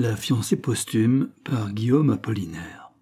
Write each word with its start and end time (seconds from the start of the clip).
La 0.00 0.14
fiancée 0.14 0.54
posthume 0.54 1.30
par 1.42 1.72
Guillaume 1.72 2.10
Apollinaire. 2.10 2.92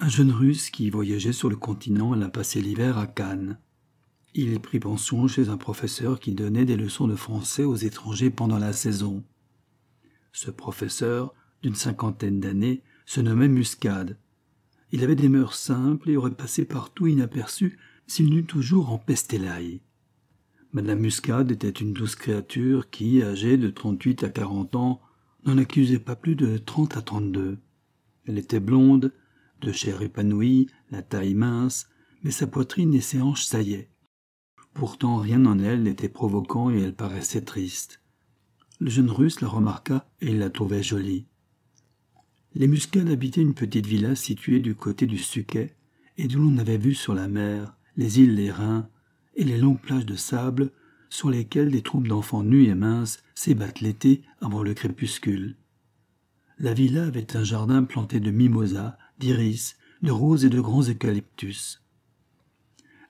Un 0.00 0.10
jeune 0.10 0.30
russe 0.30 0.68
qui 0.68 0.90
voyageait 0.90 1.32
sur 1.32 1.48
le 1.48 1.56
continent 1.56 2.12
alla 2.12 2.28
passer 2.28 2.60
l'hiver 2.60 2.98
à 2.98 3.06
Cannes. 3.06 3.58
Il 4.34 4.60
prit 4.60 4.78
pension 4.78 5.26
chez 5.28 5.48
un 5.48 5.56
professeur 5.56 6.20
qui 6.20 6.34
donnait 6.34 6.66
des 6.66 6.76
leçons 6.76 7.08
de 7.08 7.16
français 7.16 7.64
aux 7.64 7.74
étrangers 7.74 8.28
pendant 8.28 8.58
la 8.58 8.74
saison. 8.74 9.24
Ce 10.30 10.50
professeur, 10.50 11.32
d'une 11.62 11.74
cinquantaine 11.74 12.38
d'années, 12.38 12.82
se 13.06 13.22
nommait 13.22 13.48
Muscade. 13.48 14.18
Il 14.92 15.02
avait 15.02 15.16
des 15.16 15.30
mœurs 15.30 15.54
simples 15.54 16.10
et 16.10 16.18
aurait 16.18 16.32
passé 16.32 16.66
partout 16.66 17.06
inaperçu 17.06 17.78
s'il 18.06 18.28
n'eût 18.28 18.44
toujours 18.44 18.92
empesté 18.92 19.38
l'ail. 19.38 19.80
Madame 20.72 21.00
Muscade 21.00 21.50
était 21.50 21.68
une 21.68 21.92
douce 21.92 22.14
créature 22.14 22.90
qui, 22.90 23.22
âgée 23.24 23.56
de 23.56 23.70
trente-huit 23.70 24.22
à 24.22 24.28
quarante 24.28 24.76
ans, 24.76 25.00
n'en 25.44 25.58
accusait 25.58 25.98
pas 25.98 26.14
plus 26.14 26.36
de 26.36 26.58
trente 26.58 26.96
à 26.96 27.02
trente-deux. 27.02 27.58
Elle 28.26 28.38
était 28.38 28.60
blonde, 28.60 29.12
de 29.60 29.72
chair 29.72 30.00
épanouie, 30.00 30.68
la 30.92 31.02
taille 31.02 31.34
mince, 31.34 31.88
mais 32.22 32.30
sa 32.30 32.46
poitrine 32.46 32.94
et 32.94 33.00
ses 33.00 33.20
hanches 33.20 33.44
saillaient. 33.44 33.90
Pourtant 34.72 35.16
rien 35.16 35.44
en 35.44 35.58
elle 35.58 35.82
n'était 35.82 36.08
provoquant 36.08 36.70
et 36.70 36.80
elle 36.80 36.94
paraissait 36.94 37.42
triste. 37.42 38.00
Le 38.78 38.90
jeune 38.90 39.10
russe 39.10 39.40
la 39.40 39.48
remarqua 39.48 40.08
et 40.20 40.30
il 40.30 40.38
la 40.38 40.50
trouvait 40.50 40.84
jolie. 40.84 41.26
Les 42.54 42.68
Muscades 42.68 43.10
habitaient 43.10 43.42
une 43.42 43.54
petite 43.54 43.86
villa 43.86 44.14
située 44.14 44.60
du 44.60 44.76
côté 44.76 45.06
du 45.06 45.18
Suquet 45.18 45.74
et 46.16 46.28
d'où 46.28 46.38
l'on 46.38 46.58
avait 46.58 46.78
vu 46.78 46.94
sur 46.94 47.14
la 47.14 47.26
mer 47.26 47.76
les 47.96 48.20
îles 48.20 48.36
les 48.36 48.52
Reins 48.52 48.88
et 49.40 49.44
les 49.44 49.56
longues 49.56 49.80
plages 49.80 50.04
de 50.04 50.16
sable 50.16 50.70
sur 51.08 51.30
lesquelles 51.30 51.70
des 51.70 51.80
troupes 51.80 52.06
d'enfants 52.06 52.44
nus 52.44 52.66
et 52.66 52.74
minces 52.74 53.22
s'ébattent 53.34 53.80
l'été 53.80 54.20
avant 54.42 54.62
le 54.62 54.74
crépuscule. 54.74 55.56
La 56.58 56.74
villa 56.74 57.06
avait 57.06 57.38
un 57.38 57.42
jardin 57.42 57.82
planté 57.82 58.20
de 58.20 58.30
mimosas, 58.30 58.98
d'iris, 59.18 59.76
de 60.02 60.10
roses 60.10 60.44
et 60.44 60.50
de 60.50 60.60
grands 60.60 60.86
eucalyptus. 60.86 61.82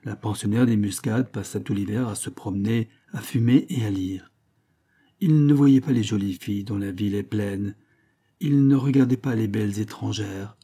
La 0.05 0.15
pensionnaire 0.15 0.65
des 0.65 0.77
Muscades 0.77 1.29
passa 1.29 1.59
tout 1.59 1.73
l'hiver 1.73 2.07
à 2.07 2.15
se 2.15 2.29
promener, 2.29 2.87
à 3.11 3.19
fumer 3.19 3.65
et 3.67 3.85
à 3.85 3.89
lire. 3.89 4.31
Il 5.19 5.45
ne 5.45 5.53
voyait 5.53 5.81
pas 5.81 5.91
les 5.91 6.01
jolies 6.01 6.39
filles 6.41 6.63
dont 6.63 6.77
la 6.77 6.93
ville 6.93 7.13
est 7.13 7.23
pleine. 7.23 7.75
Il 8.39 8.67
ne 8.67 8.75
regardait 8.77 9.17
pas 9.17 9.35
les 9.35 9.49
belles 9.49 9.79
étrangères. 9.79 10.55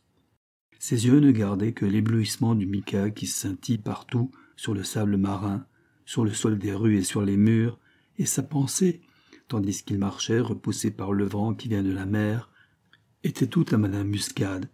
Ses 0.79 1.07
yeux 1.07 1.19
ne 1.19 1.31
gardaient 1.31 1.73
que 1.73 1.85
l'éblouissement 1.85 2.55
du 2.55 2.65
mica 2.65 3.09
qui 3.11 3.27
scintille 3.27 3.79
partout 3.79 4.31
sur 4.57 4.73
le 4.73 4.83
sable 4.83 5.15
marin, 5.15 5.65
sur 6.05 6.25
le 6.25 6.33
sol 6.33 6.59
des 6.59 6.73
rues 6.73 6.97
et 6.97 7.03
sur 7.03 7.21
les 7.21 7.37
murs, 7.37 7.79
et 8.17 8.25
sa 8.25 8.43
pensée, 8.43 9.01
tandis 9.47 9.83
qu'il 9.83 9.99
marchait, 9.99 10.39
repoussé 10.41 10.91
par 10.91 11.13
le 11.13 11.23
vent 11.23 11.53
qui 11.53 11.69
vient 11.69 11.83
de 11.83 11.93
la 11.93 12.05
mer, 12.05 12.49
était 13.23 13.47
toute 13.47 13.71
à 13.71 13.77
Madame 13.77 14.07
Muscade, 14.07 14.69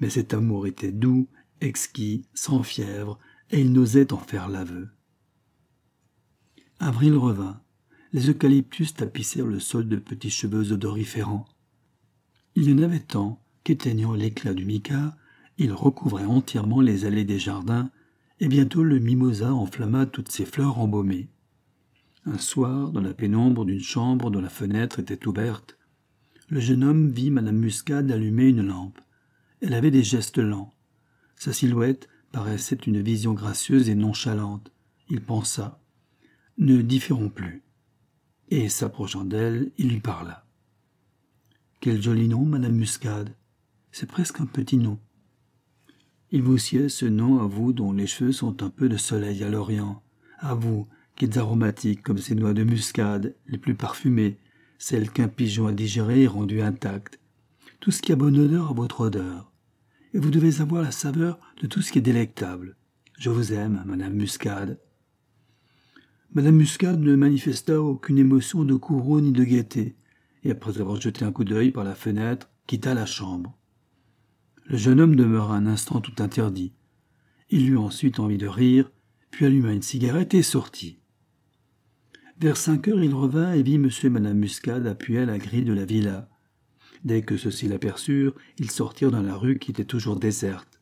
mais 0.00 0.08
cet 0.08 0.32
amour 0.32 0.66
était 0.66 0.92
doux, 0.92 1.28
exquis, 1.60 2.26
sans 2.32 2.62
fièvre, 2.62 3.18
et 3.50 3.60
il 3.60 3.72
n'osait 3.72 4.12
en 4.12 4.18
faire 4.18 4.48
l'aveu. 4.48 4.88
Avril 6.78 7.16
revint. 7.16 7.60
Les 8.12 8.30
eucalyptus 8.30 8.94
tapissèrent 8.94 9.46
le 9.46 9.60
sol 9.60 9.88
de 9.88 9.96
petits 9.96 10.30
cheveux 10.30 10.72
odoriférants. 10.72 11.46
Il 12.54 12.68
y 12.68 12.72
en 12.72 12.82
avait 12.82 13.00
tant 13.00 13.42
qu'éteignant 13.64 14.12
l'éclat 14.12 14.54
du 14.54 14.64
mica, 14.64 15.16
il 15.58 15.72
recouvrait 15.72 16.24
entièrement 16.24 16.80
les 16.80 17.04
allées 17.04 17.24
des 17.24 17.38
jardins, 17.38 17.90
et 18.40 18.48
bientôt 18.48 18.82
le 18.82 18.98
mimosa 18.98 19.52
enflamma 19.52 20.06
toutes 20.06 20.30
ses 20.30 20.44
fleurs 20.44 20.78
embaumées. 20.78 21.28
Un 22.26 22.38
soir, 22.38 22.90
dans 22.90 23.00
la 23.00 23.14
pénombre 23.14 23.64
d'une 23.64 23.80
chambre 23.80 24.30
dont 24.30 24.40
la 24.40 24.48
fenêtre 24.48 24.98
était 24.98 25.26
ouverte, 25.26 25.76
le 26.48 26.60
jeune 26.60 26.84
homme 26.84 27.10
vit 27.10 27.30
Madame 27.30 27.56
Muscade 27.56 28.10
allumer 28.10 28.48
une 28.48 28.66
lampe. 28.66 29.00
Elle 29.60 29.74
avait 29.74 29.90
des 29.90 30.02
gestes 30.02 30.38
lents. 30.38 30.74
Sa 31.36 31.52
silhouette 31.52 32.08
paraissait 32.32 32.76
une 32.86 33.00
vision 33.00 33.32
gracieuse 33.32 33.88
et 33.88 33.94
nonchalante. 33.94 34.72
Il 35.08 35.20
pensa 35.20 35.80
Ne 36.58 36.82
différons 36.82 37.28
plus. 37.28 37.62
Et 38.48 38.68
s'approchant 38.68 39.24
d'elle, 39.24 39.72
il 39.78 39.88
lui 39.88 40.00
parla. 40.00 40.44
Quel 41.80 42.02
joli 42.02 42.28
nom, 42.28 42.44
Madame 42.44 42.74
Muscade. 42.74 43.34
C'est 43.92 44.06
presque 44.08 44.40
un 44.40 44.46
petit 44.46 44.76
nom. 44.76 44.98
Il 46.30 46.42
vous 46.42 46.58
sied 46.58 46.88
ce 46.88 47.06
nom 47.06 47.40
à 47.40 47.46
vous 47.46 47.72
dont 47.72 47.92
les 47.92 48.06
cheveux 48.06 48.32
sont 48.32 48.62
un 48.62 48.70
peu 48.70 48.88
de 48.88 48.96
soleil 48.96 49.44
à 49.44 49.48
l'Orient, 49.48 50.02
à 50.38 50.54
vous 50.54 50.86
qui 51.16 51.26
êtes 51.26 51.36
aromatique 51.36 52.02
comme 52.02 52.18
ces 52.18 52.34
noix 52.34 52.54
de 52.54 52.64
muscade, 52.64 53.34
les 53.46 53.58
plus 53.58 53.74
parfumées, 53.74 54.38
celles 54.78 55.10
qu'un 55.10 55.28
pigeon 55.28 55.66
a 55.66 55.72
digérées 55.72 56.22
et 56.22 56.26
rendues 56.26 56.62
intactes. 56.62 57.20
Tout 57.80 57.90
ce 57.90 58.02
qui 58.02 58.12
a 58.12 58.16
bonne 58.16 58.38
odeur 58.38 58.70
a 58.70 58.74
votre 58.74 59.02
odeur. 59.02 59.52
Et 60.12 60.18
vous 60.18 60.30
devez 60.30 60.60
avoir 60.60 60.82
la 60.82 60.90
saveur 60.90 61.38
de 61.60 61.66
tout 61.66 61.82
ce 61.82 61.92
qui 61.92 61.98
est 61.98 62.02
délectable. 62.02 62.76
Je 63.18 63.30
vous 63.30 63.52
aime, 63.52 63.84
Madame 63.86 64.14
Muscade. 64.14 64.78
Madame 66.32 66.56
Muscade 66.56 67.00
ne 67.00 67.14
manifesta 67.14 67.80
aucune 67.80 68.18
émotion 68.18 68.64
de 68.64 68.74
courroux 68.74 69.20
ni 69.20 69.30
de 69.30 69.44
gaieté, 69.44 69.94
et 70.42 70.50
après 70.50 70.80
avoir 70.80 71.00
jeté 71.00 71.24
un 71.24 71.30
coup 71.30 71.44
d'œil 71.44 71.70
par 71.70 71.84
la 71.84 71.94
fenêtre, 71.94 72.50
quitta 72.66 72.92
la 72.92 73.06
chambre. 73.06 73.56
Le 74.66 74.78
jeune 74.78 75.00
homme 75.00 75.14
demeura 75.14 75.56
un 75.56 75.66
instant 75.66 76.00
tout 76.00 76.22
interdit. 76.22 76.72
Il 77.50 77.68
eut 77.68 77.76
ensuite 77.76 78.18
envie 78.18 78.38
de 78.38 78.46
rire, 78.46 78.90
puis 79.30 79.44
alluma 79.44 79.72
une 79.72 79.82
cigarette 79.82 80.32
et 80.32 80.42
sortit. 80.42 80.98
Vers 82.40 82.56
cinq 82.56 82.88
heures, 82.88 83.04
il 83.04 83.12
revint 83.12 83.52
et 83.52 83.62
vit 83.62 83.78
monsieur 83.78 84.06
et 84.06 84.10
madame 84.10 84.38
Muscade 84.38 84.86
appuyés 84.86 85.20
à 85.20 85.26
la 85.26 85.38
grille 85.38 85.64
de 85.64 85.74
la 85.74 85.84
villa. 85.84 86.30
Dès 87.04 87.20
que 87.20 87.36
ceux-ci 87.36 87.68
l'aperçurent, 87.68 88.34
ils 88.58 88.70
sortirent 88.70 89.10
dans 89.10 89.22
la 89.22 89.36
rue 89.36 89.58
qui 89.58 89.70
était 89.70 89.84
toujours 89.84 90.18
déserte. 90.18 90.80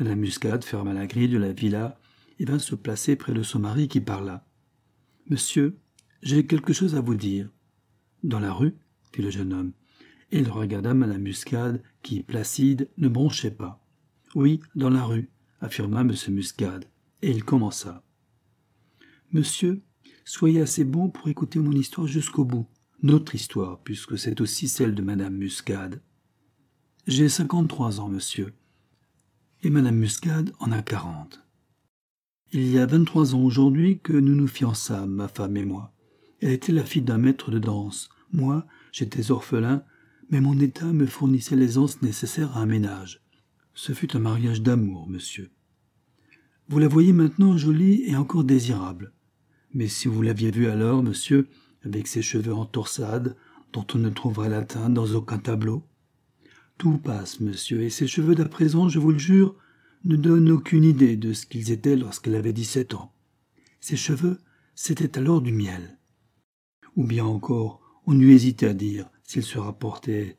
Madame 0.00 0.18
Muscade 0.18 0.64
ferma 0.64 0.92
la 0.92 1.06
grille 1.06 1.28
de 1.28 1.38
la 1.38 1.52
villa 1.52 2.00
et 2.40 2.44
vint 2.44 2.58
se 2.58 2.74
placer 2.74 3.14
près 3.14 3.32
de 3.32 3.44
son 3.44 3.60
mari 3.60 3.86
qui 3.86 4.00
parla. 4.00 4.44
Monsieur, 5.30 5.78
j'ai 6.22 6.46
quelque 6.46 6.72
chose 6.72 6.96
à 6.96 7.00
vous 7.00 7.14
dire. 7.14 7.48
Dans 8.24 8.40
la 8.40 8.52
rue 8.52 8.74
fit 9.12 9.22
le 9.22 9.30
jeune 9.30 9.52
homme 9.52 9.72
il 10.30 10.48
regarda 10.48 10.94
Madame 10.94 11.22
Muscade, 11.22 11.82
qui, 12.02 12.22
placide, 12.22 12.88
ne 12.98 13.08
bronchait 13.08 13.50
pas. 13.50 13.84
Oui, 14.34 14.60
dans 14.74 14.90
la 14.90 15.04
rue, 15.04 15.30
affirma 15.60 16.00
M. 16.00 16.12
Muscade, 16.28 16.86
et 17.22 17.30
il 17.30 17.44
commença. 17.44 18.02
Monsieur, 19.32 19.82
soyez 20.24 20.60
assez 20.60 20.84
bon 20.84 21.08
pour 21.08 21.28
écouter 21.28 21.58
mon 21.58 21.72
histoire 21.72 22.06
jusqu'au 22.06 22.44
bout, 22.44 22.66
notre 23.02 23.34
histoire, 23.34 23.82
puisque 23.82 24.18
c'est 24.18 24.40
aussi 24.40 24.68
celle 24.68 24.94
de 24.94 25.02
Madame 25.02 25.36
Muscade. 25.36 26.00
J'ai 27.06 27.28
cinquante-trois 27.28 28.00
ans, 28.00 28.08
monsieur, 28.08 28.54
et 29.62 29.70
Madame 29.70 29.96
Muscade 29.96 30.52
en 30.58 30.72
a 30.72 30.82
quarante. 30.82 31.40
Il 32.52 32.68
y 32.70 32.78
a 32.78 32.86
vingt-trois 32.86 33.34
ans 33.34 33.42
aujourd'hui 33.42 33.98
que 34.00 34.12
nous 34.12 34.34
nous 34.34 34.46
fiançâmes, 34.46 35.10
ma 35.10 35.28
femme 35.28 35.56
et 35.56 35.64
moi. 35.64 35.92
Elle 36.40 36.52
était 36.52 36.72
la 36.72 36.84
fille 36.84 37.02
d'un 37.02 37.18
maître 37.18 37.50
de 37.50 37.58
danse. 37.58 38.08
Moi, 38.32 38.66
j'étais 38.92 39.30
orphelin 39.30 39.84
mais 40.34 40.40
mon 40.40 40.58
état 40.58 40.92
me 40.92 41.06
fournissait 41.06 41.54
l'aisance 41.54 42.02
nécessaire 42.02 42.56
à 42.56 42.60
un 42.62 42.66
ménage. 42.66 43.22
Ce 43.72 43.92
fut 43.92 44.16
un 44.16 44.18
mariage 44.18 44.62
d'amour, 44.62 45.08
monsieur. 45.08 45.52
Vous 46.66 46.80
la 46.80 46.88
voyez 46.88 47.12
maintenant 47.12 47.56
jolie 47.56 48.02
et 48.04 48.16
encore 48.16 48.42
désirable. 48.42 49.12
Mais 49.74 49.86
si 49.86 50.08
vous 50.08 50.22
l'aviez 50.22 50.50
vue 50.50 50.66
alors, 50.66 51.04
monsieur, 51.04 51.46
avec 51.84 52.08
ses 52.08 52.20
cheveux 52.20 52.52
en 52.52 52.66
torsade, 52.66 53.36
dont 53.72 53.86
on 53.94 53.98
ne 53.98 54.10
trouverait 54.10 54.48
la 54.48 54.64
teinte 54.64 54.92
dans 54.92 55.06
aucun 55.14 55.38
tableau. 55.38 55.84
Tout 56.78 56.98
passe, 56.98 57.38
monsieur, 57.38 57.82
et 57.82 57.90
ses 57.90 58.08
cheveux 58.08 58.34
d'à 58.34 58.48
présent, 58.48 58.88
je 58.88 58.98
vous 58.98 59.12
le 59.12 59.18
jure, 59.18 59.54
ne 60.02 60.16
donnent 60.16 60.50
aucune 60.50 60.82
idée 60.82 61.16
de 61.16 61.32
ce 61.32 61.46
qu'ils 61.46 61.70
étaient 61.70 61.94
lorsqu'elle 61.94 62.34
avait 62.34 62.52
dix-sept 62.52 62.94
ans. 62.94 63.12
Ses 63.78 63.96
cheveux, 63.96 64.40
c'était 64.74 65.16
alors 65.16 65.40
du 65.40 65.52
miel. 65.52 65.96
Ou 66.96 67.04
bien 67.04 67.24
encore, 67.24 68.02
on 68.08 68.18
eût 68.18 68.32
hésité 68.32 68.66
à 68.66 68.74
dire 68.74 69.08
s'il 69.24 69.42
se 69.42 69.58
rapportait 69.58 70.38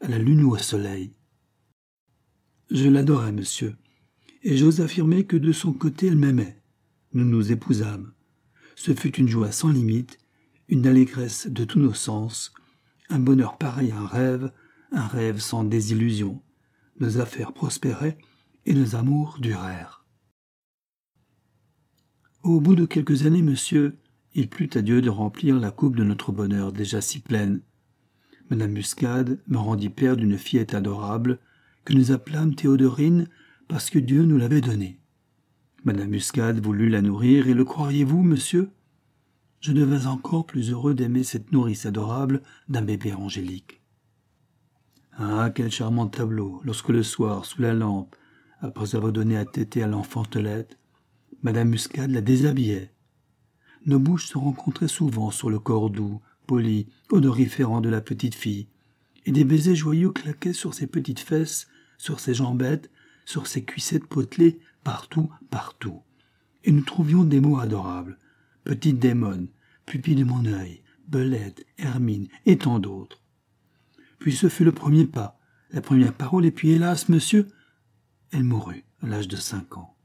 à 0.00 0.08
la 0.08 0.18
lune 0.18 0.44
ou 0.44 0.52
au 0.52 0.58
soleil. 0.58 1.12
Je 2.70 2.88
l'adorais, 2.88 3.32
monsieur, 3.32 3.76
et 4.42 4.56
j'ose 4.56 4.80
affirmer 4.80 5.24
que 5.24 5.36
de 5.36 5.52
son 5.52 5.72
côté 5.72 6.06
elle 6.06 6.16
m'aimait. 6.16 6.62
Nous 7.12 7.24
nous 7.24 7.50
épousâmes. 7.50 8.12
Ce 8.76 8.94
fut 8.94 9.16
une 9.16 9.28
joie 9.28 9.52
sans 9.52 9.70
limite, 9.70 10.18
une 10.68 10.86
allégresse 10.86 11.46
de 11.46 11.64
tous 11.64 11.78
nos 11.78 11.94
sens, 11.94 12.52
un 13.08 13.18
bonheur 13.18 13.56
pareil 13.56 13.90
à 13.90 13.98
un 13.98 14.06
rêve, 14.06 14.52
un 14.92 15.06
rêve 15.06 15.38
sans 15.38 15.64
désillusion. 15.64 16.42
Nos 17.00 17.18
affaires 17.18 17.52
prospéraient 17.52 18.18
et 18.66 18.74
nos 18.74 18.96
amours 18.96 19.38
durèrent. 19.40 20.04
Au 22.42 22.60
bout 22.60 22.76
de 22.76 22.86
quelques 22.86 23.26
années, 23.26 23.42
monsieur, 23.42 23.98
il 24.34 24.48
plut 24.48 24.76
à 24.76 24.82
Dieu 24.82 25.00
de 25.00 25.10
remplir 25.10 25.58
la 25.58 25.70
coupe 25.70 25.96
de 25.96 26.04
notre 26.04 26.32
bonheur 26.32 26.72
déjà 26.72 27.00
si 27.00 27.20
pleine. 27.20 27.60
Madame 28.48 28.72
Muscade 28.72 29.40
me 29.48 29.58
rendit 29.58 29.88
père 29.88 30.16
d'une 30.16 30.38
fillette 30.38 30.74
adorable 30.74 31.40
que 31.84 31.92
nous 31.92 32.12
appelâmes 32.12 32.54
Théodorine 32.54 33.28
parce 33.66 33.90
que 33.90 33.98
Dieu 33.98 34.24
nous 34.24 34.38
l'avait 34.38 34.60
donnée. 34.60 35.00
Madame 35.84 36.10
Muscade 36.10 36.60
voulut 36.60 36.88
la 36.88 37.02
nourrir, 37.02 37.48
et 37.48 37.54
le 37.54 37.64
croiriez-vous, 37.64 38.22
monsieur? 38.22 38.70
Je 39.60 39.72
devais 39.72 40.06
encore 40.06 40.46
plus 40.46 40.70
heureux 40.70 40.94
d'aimer 40.94 41.24
cette 41.24 41.50
nourrice 41.50 41.86
adorable 41.86 42.42
d'un 42.68 42.82
bébé 42.82 43.14
angélique. 43.14 43.80
Ah, 45.18 45.50
quel 45.52 45.70
charmant 45.72 46.06
tableau, 46.06 46.60
lorsque 46.64 46.90
le 46.90 47.02
soir, 47.02 47.44
sous 47.44 47.62
la 47.62 47.74
lampe, 47.74 48.14
après 48.60 48.94
avoir 48.94 49.12
donné 49.12 49.36
à 49.36 49.44
téter 49.44 49.82
à 49.82 49.88
l'enfantelette, 49.88 50.78
Madame 51.42 51.70
Muscade 51.70 52.10
la 52.10 52.20
déshabillait. 52.20 52.92
Nos 53.86 53.98
bouches 53.98 54.26
se 54.26 54.38
rencontraient 54.38 54.88
souvent 54.88 55.30
sur 55.30 55.50
le 55.50 55.58
corps 55.58 55.90
doux, 55.90 56.20
poli, 56.46 56.88
odoriférant 57.10 57.80
de 57.80 57.88
la 57.88 58.00
petite 58.00 58.34
fille, 58.34 58.68
et 59.24 59.32
des 59.32 59.44
baisers 59.44 59.74
joyeux 59.74 60.10
claquaient 60.10 60.52
sur 60.52 60.74
ses 60.74 60.86
petites 60.86 61.20
fesses, 61.20 61.66
sur 61.98 62.20
ses 62.20 62.34
jambettes, 62.34 62.90
sur 63.24 63.46
ses 63.46 63.64
cuissettes 63.64 64.06
potelées, 64.06 64.60
partout, 64.84 65.30
partout. 65.50 66.02
Et 66.64 66.72
nous 66.72 66.82
trouvions 66.82 67.24
des 67.24 67.40
mots 67.40 67.58
adorables. 67.58 68.18
Petite 68.64 68.98
démone, 68.98 69.48
pupille 69.84 70.14
de 70.14 70.24
mon 70.24 70.44
œil, 70.46 70.82
belette, 71.08 71.66
hermine, 71.78 72.28
et 72.46 72.58
tant 72.58 72.78
d'autres. 72.78 73.22
Puis 74.18 74.34
ce 74.34 74.48
fut 74.48 74.64
le 74.64 74.72
premier 74.72 75.06
pas, 75.06 75.38
la 75.70 75.80
première 75.80 76.14
parole, 76.14 76.46
et 76.46 76.50
puis 76.50 76.70
hélas, 76.70 77.08
monsieur, 77.08 77.48
elle 78.30 78.44
mourut 78.44 78.84
à 79.02 79.06
l'âge 79.06 79.28
de 79.28 79.36
cinq 79.36 79.76
ans. 79.76 79.96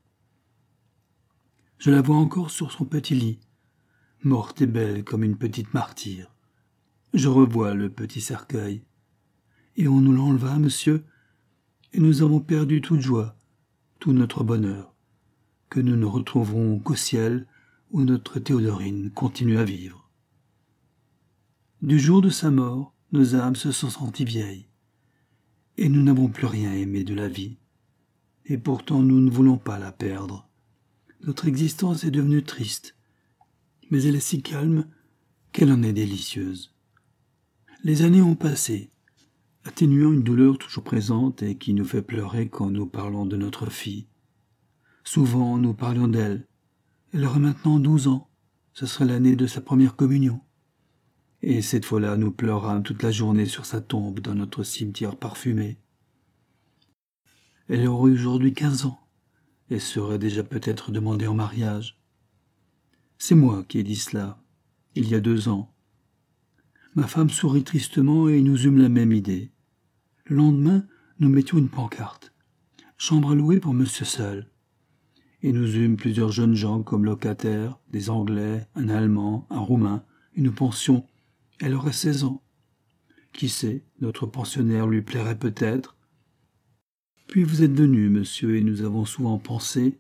Je 1.78 1.90
la 1.90 2.02
vois 2.02 2.18
encore 2.18 2.52
sur 2.52 2.72
son 2.72 2.86
petit 2.86 3.16
lit, 3.16 3.40
morte 4.24 4.62
et 4.62 4.68
belle 4.68 5.04
comme 5.04 5.24
une 5.24 5.38
petite 5.38 5.74
martyre. 5.74 6.31
Je 7.13 7.28
revois 7.28 7.74
le 7.74 7.90
petit 7.90 8.22
cercueil. 8.22 8.84
Et 9.75 9.88
on 9.88 10.00
nous 10.00 10.13
l'enleva, 10.13 10.58
monsieur, 10.58 11.04
et 11.94 12.00
nous 12.00 12.22
avons 12.22 12.40
perdu 12.40 12.80
toute 12.80 13.02
joie, 13.02 13.36
tout 14.00 14.13
notre 14.13 14.44
bonheur, 14.44 14.94
que 15.69 15.81
nous 15.81 15.98
ne 15.98 16.06
retrouverons 16.06 16.80
qu'au 16.80 16.96
ciel 16.96 17.48
où 17.92 18.04
notre 18.04 18.40
Théodorine 18.40 19.12
continue 19.12 19.58
à 19.58 19.66
vivre. 19.66 20.10
Du 21.81 22.00
jour 22.00 22.22
de 22.22 22.30
sa 22.30 22.50
mort, 22.50 22.94
nos 23.12 23.36
âmes 23.36 23.58
se 23.58 23.72
sont 23.72 23.90
senties 23.90 24.24
vieilles, 24.24 24.68
et 25.78 25.90
nous 25.90 26.04
n'avons 26.04 26.30
plus 26.30 26.46
rien 26.46 26.72
aimé 26.72 27.04
de 27.04 27.13
la 27.13 27.28
vie, 27.28 27.58
et 28.46 28.58
pourtant 28.58 29.02
nous 29.02 29.19
ne 29.19 29.30
voulons 29.30 29.58
pas 29.58 29.80
la 29.80 29.92
perdre. 29.92 30.48
Notre 31.24 31.48
existence 31.48 32.06
est 32.06 32.12
devenue 32.12 32.44
triste, 32.44 32.96
mais 33.90 34.04
elle 34.04 34.16
est 34.16 34.22
si 34.22 34.42
calme 34.42 34.88
qu'elle 35.52 35.72
en 35.72 35.84
est 35.84 35.94
délicieuse. 35.94 36.71
Les 37.83 38.04
années 38.04 38.22
ont 38.22 38.36
passé, 38.36 38.92
atténuant 39.63 40.13
une 40.13 40.22
douleur 40.22 40.60
toujours 40.60 40.83
présente 40.83 41.42
et 41.42 41.57
qui 41.57 41.74
nous 41.74 41.83
fait 41.83 42.04
pleurer 42.04 42.48
quand 42.48 42.69
nous 42.69 42.86
parlons 42.86 43.25
de 43.25 43.36
notre 43.38 43.72
fille. 43.72 44.06
Souvent 45.04 45.57
nous 45.57 45.74
parlions 45.74 46.07
d'elle. 46.07 46.45
Elle 47.12 47.25
aurait 47.25 47.39
maintenant 47.39 47.80
douze 47.80 48.07
ans. 48.07 48.30
Ce 48.74 48.86
serait 48.86 49.06
l'année 49.06 49.36
de 49.36 49.48
sa 49.48 49.62
première 49.62 49.95
communion. 49.95 50.42
Et 51.42 51.63
cette 51.63 51.86
fois-là, 51.86 52.18
nous 52.18 52.31
pleurâmes 52.31 52.83
toute 52.83 53.01
la 53.01 53.10
journée 53.10 53.48
sur 53.48 53.66
sa 53.66 53.81
tombe 53.81 54.19
dans 54.19 54.36
notre 54.36 54.62
cimetière 54.62 55.16
parfumé. 55.16 55.80
Elle 57.68 57.88
aurait 57.88 58.12
aujourd'hui 58.12 58.54
quinze 58.54 58.86
ans 58.86 59.00
et 59.72 59.80
serait 59.80 60.19
déjà 60.19 60.44
peut-être 60.44 60.92
demandée 60.92 61.25
en 61.25 61.34
mariage. 61.34 62.00
C'est 63.18 63.34
moi 63.34 63.63
qui 63.68 63.80
ai 63.80 63.84
dit 63.84 63.95
cela, 63.95 64.39
il 64.94 65.10
y 65.10 65.16
a 65.16 65.19
deux 65.19 65.50
ans. 65.50 65.74
Ma 66.96 67.08
femme 67.08 67.30
sourit 67.30 67.64
tristement 67.64 68.28
et 68.28 68.42
nous 68.42 68.66
eûmes 68.66 68.82
la 68.82 68.90
même 68.90 69.14
idée. 69.14 69.52
Le 70.26 70.36
lendemain, 70.36 70.86
nous 71.20 71.30
mettions 71.30 71.58
une 71.58 71.70
pancarte. 71.70 72.34
Chambre 72.98 73.32
à 73.32 73.36
louer 73.36 73.60
pour 73.60 73.74
monsieur 73.74 74.06
seul. 74.06 74.50
Et 75.42 75.54
nous 75.54 75.76
eûmes 75.76 75.96
plusieurs 75.96 76.32
jeunes 76.32 76.56
gens 76.56 76.84
comme 76.84 77.06
locataires, 77.06 77.80
des 77.90 78.10
Anglais, 78.10 78.68
un 78.76 78.90
Allemand, 78.90 79.48
un 79.50 79.60
Roumain, 79.60 80.04
et 80.36 80.42
nous 80.42 80.52
pensions, 80.52 81.06
elle 81.60 81.74
aurait 81.74 81.94
seize 81.94 82.24
ans. 82.24 82.42
Qui 83.34 83.50
sait, 83.50 83.84
notre 84.02 84.26
pensionnaire 84.26 84.88
lui 84.88 85.02
plairait 85.02 85.40
peut-être, 85.40 85.96
puis 87.32 87.46
vous 87.46 87.64
êtes 87.64 87.72
venu, 87.72 88.10
monsieur, 88.10 88.58
et 88.58 88.62
nous 88.62 88.82
avons 88.82 89.06
souvent 89.06 89.38
pensé. 89.38 89.98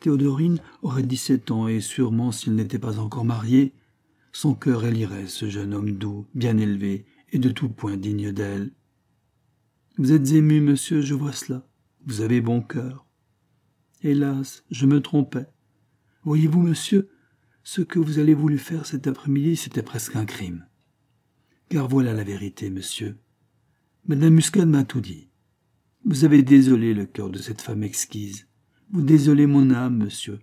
Théodorine 0.00 0.58
aurait 0.82 1.04
dix-sept 1.04 1.52
ans, 1.52 1.68
et 1.68 1.80
sûrement, 1.80 2.32
s'il 2.32 2.56
n'était 2.56 2.80
pas 2.80 2.98
encore 2.98 3.24
marié, 3.24 3.72
son 4.32 4.54
cœur 4.54 4.84
élirait 4.84 5.26
ce 5.26 5.48
jeune 5.48 5.74
homme 5.74 5.92
doux, 5.92 6.26
bien 6.34 6.56
élevé, 6.58 7.06
et 7.32 7.38
de 7.38 7.50
tout 7.50 7.68
point 7.68 7.96
digne 7.96 8.32
d'elle. 8.32 8.72
Vous 9.98 10.12
êtes 10.12 10.32
ému, 10.32 10.60
monsieur, 10.60 11.00
je 11.00 11.14
vois 11.14 11.32
cela. 11.32 11.66
Vous 12.06 12.20
avez 12.22 12.40
bon 12.40 12.62
cœur. 12.62 13.06
Hélas, 14.02 14.64
je 14.70 14.86
me 14.86 15.00
trompais. 15.00 15.46
Voyez-vous, 16.24 16.62
monsieur, 16.62 17.10
ce 17.62 17.82
que 17.82 17.98
vous 17.98 18.18
avez 18.18 18.34
voulu 18.34 18.58
faire 18.58 18.86
cet 18.86 19.06
après-midi, 19.06 19.56
c'était 19.56 19.82
presque 19.82 20.16
un 20.16 20.24
crime. 20.24 20.66
Car 21.68 21.88
voilà 21.88 22.14
la 22.14 22.24
vérité, 22.24 22.70
monsieur. 22.70 23.18
Madame 24.06 24.34
Muscade 24.34 24.68
m'a 24.68 24.84
tout 24.84 25.00
dit. 25.00 25.28
Vous 26.04 26.24
avez 26.24 26.42
désolé 26.42 26.94
le 26.94 27.04
cœur 27.04 27.28
de 27.28 27.38
cette 27.38 27.60
femme 27.60 27.82
exquise. 27.82 28.48
Vous 28.90 29.02
désolez 29.02 29.46
mon 29.46 29.70
âme, 29.70 29.98
monsieur. 29.98 30.40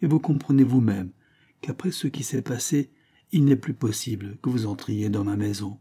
Et 0.00 0.06
vous 0.06 0.20
comprenez 0.20 0.64
vous-même 0.64 1.10
qu'après 1.60 1.90
ce 1.90 2.06
qui 2.06 2.22
s'est 2.22 2.42
passé, 2.42 2.92
il 3.32 3.46
n'est 3.46 3.56
plus 3.56 3.74
possible 3.74 4.38
que 4.42 4.50
vous 4.50 4.66
entriez 4.66 5.08
dans 5.08 5.24
ma 5.24 5.36
maison. 5.36 5.78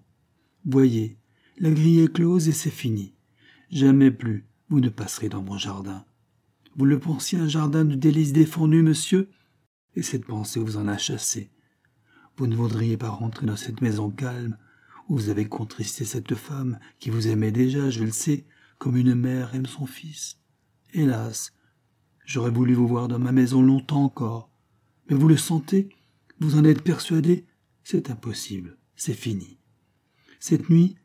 Voyez, 0.66 1.18
la 1.58 1.70
grille 1.70 2.00
est 2.00 2.14
close 2.14 2.48
et 2.48 2.54
c'est 2.54 2.70
fini. 2.70 3.14
Jamais 3.70 4.10
plus 4.10 4.48
vous 4.70 4.80
ne 4.80 4.90
passerez 4.90 5.28
dans 5.28 5.44
mon 5.44 5.58
jardin. 5.58 6.06
Vous 6.78 6.86
le 6.86 6.98
pensiez 6.98 7.38
un 7.38 7.50
jardin 7.50 7.84
de 7.84 7.96
délices 7.96 8.32
défendu, 8.32 8.82
monsieur, 8.82 9.30
et 9.96 10.02
cette 10.02 10.26
pensée 10.26 10.62
vous 10.62 10.78
en 10.78 10.88
a 10.88 10.98
chassé. 10.98 11.52
Vous 12.38 12.48
ne 12.48 12.56
voudriez 12.56 12.96
pas 12.96 13.10
rentrer 13.10 13.46
dans 13.46 13.58
cette 13.58 13.82
maison 13.82 14.10
calme 14.10 14.58
où 15.10 15.18
vous 15.18 15.30
avez 15.30 15.50
contristé 15.50 16.06
cette 16.06 16.36
femme 16.36 16.80
qui 17.00 17.10
vous 17.10 17.28
aimait 17.28 17.52
déjà, 17.52 17.90
je 17.90 18.04
le 18.04 18.12
sais, 18.12 18.46
comme 18.78 18.96
une 18.96 19.14
mère 19.14 19.54
aime 19.54 19.66
son 19.66 19.86
fils. 19.86 20.38
Hélas, 20.94 21.52
j'aurais 22.26 22.50
voulu 22.50 22.74
vous 22.74 22.88
voir 22.88 23.10
dans 23.10 23.20
ma 23.20 23.34
maison 23.34 23.62
longtemps 23.62 24.06
encore, 24.06 24.50
mais 25.10 25.16
vous 25.18 25.28
le 25.28 25.38
sentez, 25.38 25.90
vous 26.42 26.58
en 26.58 26.64
êtes 26.64 26.82
persuadé, 26.82 27.46
c'est 27.84 28.10
impossible, 28.10 28.78
c'est 28.96 29.14
fini. 29.14 29.60
Cette 30.40 30.72
nuit, 30.72 30.98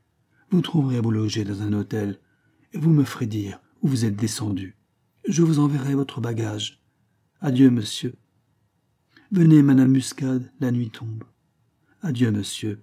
vous 0.51 0.63
trouverez 0.63 0.97
à 0.97 1.03
vous 1.03 1.11
loger 1.11 1.45
dans 1.45 1.61
un 1.61 1.75
hôtel, 1.75 2.19
et 2.73 2.79
vous 2.79 2.91
me 2.91 3.05
ferez 3.05 3.27
dire 3.27 3.61
où 3.83 3.89
vous 3.89 4.07
êtes 4.07 4.17
descendu. 4.17 4.77
Je 5.29 5.43
vous 5.43 5.59
enverrai 5.59 5.95
votre 5.95 6.23
bagage. 6.23 6.83
Adieu, 7.41 7.71
monsieur. 7.71 8.15
Venez, 9.31 9.63
madame 9.63 9.91
Muscade, 9.91 10.51
la 10.59 10.71
nuit 10.71 10.91
tombe. 10.91 11.25
Adieu, 12.01 12.31
monsieur. 12.31 12.83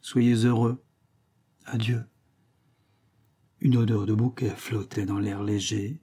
Soyez 0.00 0.34
heureux. 0.44 0.82
Adieu. 1.66 2.02
Une 3.60 3.76
odeur 3.76 4.06
de 4.06 4.14
bouquet 4.14 4.50
flottait 4.56 5.06
dans 5.06 5.20
l'air 5.20 5.44
léger. 5.44 6.00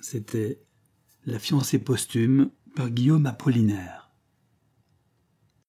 C'était 0.00 0.60
La 1.26 1.38
fiancée 1.38 1.78
posthume 1.78 2.50
Guillaume 2.86 3.26
Apollinaire. 3.26 3.97